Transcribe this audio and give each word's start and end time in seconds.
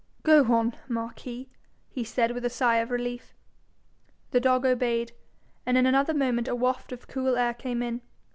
'Go 0.23 0.51
on, 0.51 0.75
Marquis,' 0.87 1.51
he 1.91 2.03
said, 2.03 2.31
with 2.31 2.43
a 2.43 2.49
sigh 2.49 2.77
of 2.77 2.89
relief. 2.89 3.35
The 4.31 4.39
dog 4.39 4.65
obeyed, 4.65 5.11
and 5.63 5.77
in 5.77 5.85
another 5.85 6.15
moment 6.15 6.47
a 6.47 6.55
waft 6.55 6.91
of 6.91 7.07
cool 7.07 7.37
air 7.37 7.53
came 7.53 7.83
in. 7.83 8.01